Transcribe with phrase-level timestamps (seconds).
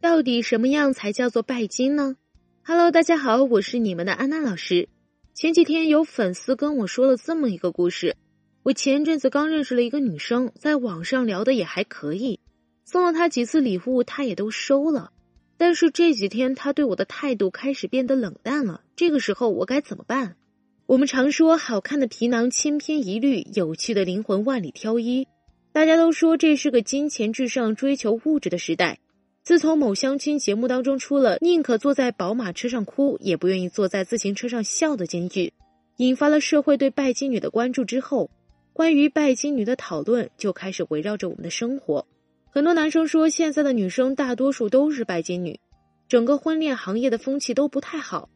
[0.00, 2.16] 到底什么样才叫做拜金呢
[2.62, 4.88] ？Hello，大家好，我是你们的安娜老师。
[5.34, 8.16] 前几天有粉丝跟我说了这么一个故事：
[8.62, 12.38] 我前阵子刚认识了一个女生，在网上聊的也还可以，
[12.84, 15.12] 送了她几次礼物，她也都收了。
[15.56, 18.82] 但是这几天她对我的态度开始变得冷淡了。
[18.96, 20.36] 这个时候我该怎么办？
[20.84, 25.26] 我们常说，好看的皮囊千篇一律，有趣的灵魂万里挑一。
[25.72, 28.98] 大家都说这是个金钱至上、追求物质的时代。
[29.46, 35.52] 自从某相亲节目当中出了“宁可坐在宝马车上哭，也不愿意坐在自行车上笑”的金句，
[35.98, 38.28] 引发了社会对拜金女的关注之后，
[38.72, 42.08] 关于拜金女的讨论就开始围绕着我们的生活。
[42.50, 45.60] 很多男生说，现在的女生大多数都是拜金女，
[46.08, 48.28] 整个婚恋行业的风气都不太好。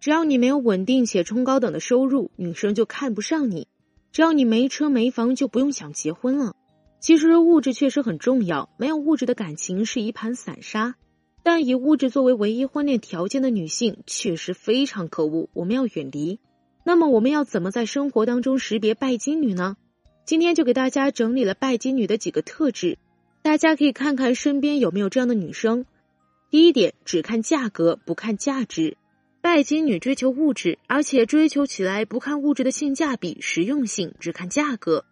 [0.00, 3.68] 只要你没有稳定且冲高等的收入，女生就看不上你；
[4.10, 6.56] 只要你没车没房，就不用想结婚了。
[7.06, 10.96] 其实物质确实很重要，没有物质的感情是一盘散沙。
[11.44, 16.40] 但以物质作为唯一婚恋条件的女性确实非常可恶，我们要远离。
[16.82, 19.76] 那么我们要怎么在生活当中识别拜金女呢？
[20.24, 22.98] 今天就给大家整理了拜金女的几个特质，
[23.40, 25.86] 大家可以看看身边有没有这样的女生。
[26.50, 28.96] 第一点，只看价格不看价值。
[29.40, 35.04] 拜金女追求物质，而且追求起来不看物质的性价比、实用性，只看价格。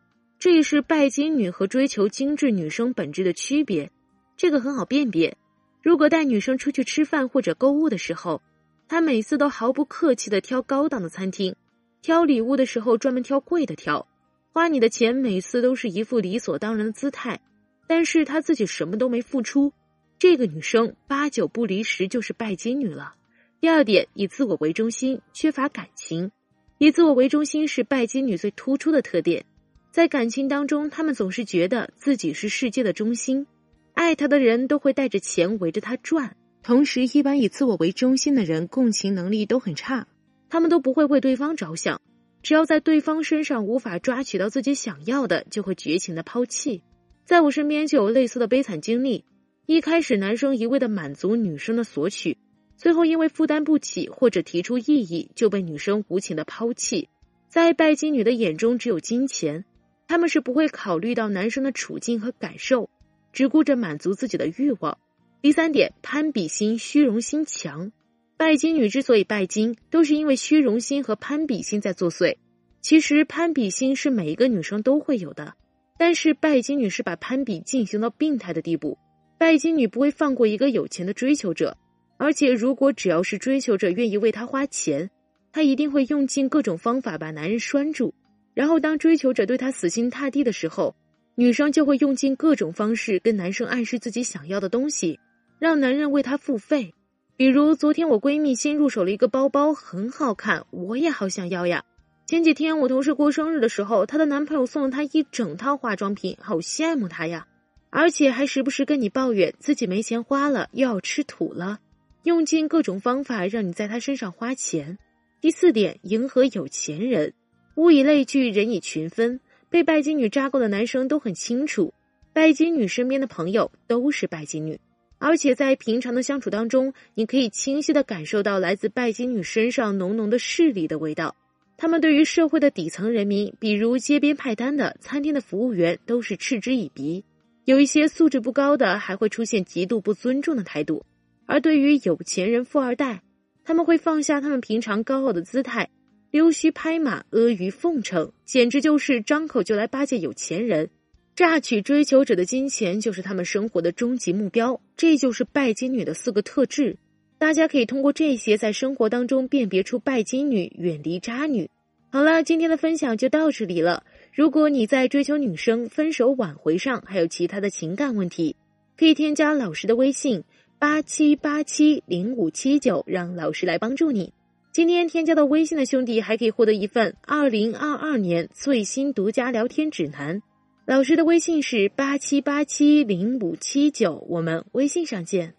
[0.44, 3.90] 这也是拜金女和追求精致女生本质的区别，
[4.36, 5.38] 这个很好辨别。
[5.82, 8.42] 如果带女生出去吃饭或者购物的时候，
[8.86, 11.56] 她每次都毫不客气的挑高档的餐厅，
[12.02, 14.06] 挑礼物的时候专门挑贵的挑，
[14.52, 17.40] 花你的钱每次都是一副理所当然的姿态，
[17.86, 19.72] 但是她自己什么都没付出，
[20.18, 23.14] 这个女生八九不离十就是拜金女了。
[23.62, 26.30] 第二点，以自我为中心，缺乏感情。
[26.76, 29.46] 以自我为中心是拜金女最突出的特点。
[29.94, 33.46] 在感情当中，他们总是觉得自己是世界的中心，
[33.92, 36.36] 爱他的人都会带着钱围着他转。
[36.64, 40.08] 同时，一般以自我为中心的人共情能力都很差，
[40.50, 42.00] 他们都不会为对方着想，
[42.42, 46.82] 只要在对方身上无法抓取到自己想要的，就会绝情的抛弃。
[47.24, 49.24] 在我身边就有类似的悲惨经历，
[49.64, 52.36] 一开始男生一味的满足女生的索取，
[52.76, 57.08] 最后因为负担不起或者提出异议，就被女生无情的抛弃。
[57.48, 59.64] 在拜金女的眼中，只有金钱。
[60.06, 62.90] 他们是不会考虑到男生的处境和感受，
[63.32, 64.98] 只顾着满足自己的欲望。
[65.40, 67.92] 第三点，攀比心、虚荣心强。
[68.36, 72.36] 拜金女之所以拜金，都是因为虚荣心和攀比心在作祟。
[72.80, 75.54] 其实攀比心是每一个女生都会有的，
[75.98, 78.98] 但是拜金女是把攀比进行到病态的地步。
[79.38, 81.76] 拜金女不会放过一个有钱的追求者，
[82.18, 85.10] 而且如果只要是追求者愿意为她花钱，
[85.52, 88.14] 她一定会用尽各种方法把男人拴住。
[88.54, 90.94] 然后，当追求者对她死心塌地的时候，
[91.34, 95.18] 女生就会用尽各种方式跟男生暗示自己想要的东西，
[95.58, 96.94] 让男人为她付费。
[97.36, 101.84] 比如，昨天我闺蜜新入手了一个包包，很好看，我也好想要呀。
[102.26, 107.48] 前几天我同事过生日的时候，她的男朋友送了她一整套化妆品，好羡慕她呀。
[107.90, 111.80] 而且还时不时跟你抱怨自己没钱花了，又要吃土了，
[112.22, 114.98] 用尽各种方法让你在她身上花钱。
[115.40, 117.34] 第四点，迎合有钱人。
[117.76, 119.40] 物以类聚，人以群分。
[119.68, 121.92] 被拜金女扎过的男生都很清楚，
[122.32, 124.78] 拜金女身边的朋友都是拜金女，
[125.18, 131.34] 而且在平常的相处当中，你可以清晰的感受到来自拜金女身上浓浓的势力的味道。
[131.76, 137.24] 他们对于社会的底层人民，比如街边派单的、餐厅的服务员，都是嗤之以鼻。
[137.64, 141.04] 有一些素质不高的，还会出现极度不尊重的态度。
[141.46, 143.22] 而对于有钱人、富二代，
[143.64, 145.90] 他们会放下他们平常高傲的姿态。
[146.34, 150.90] 溜须拍马、阿谀奉承，简直就是张口就来巴结有钱人，
[151.36, 154.80] 榨取追求者的金钱，就是他们生活的终极目标。
[154.96, 156.96] 这就是拜金女的四个特质。
[157.38, 161.70] 大家可以通过这些在生活当中辨别出拜金女，远离渣女。
[162.10, 164.02] 好了，今天的分享就到这里了。
[164.32, 168.56] 如果你在追求女生、分手挽回上还有其他的情感问题，
[168.98, 170.42] 可以添加老师的微信
[170.80, 174.32] 八七八七零五七九，让老师来帮助你。
[174.74, 180.42] 今天添加到微信的兄弟还可以获得一份二零二二年最新独家聊天指南。
[180.84, 185.54] 老师的微信是八七八七零五七九，我们微信上见。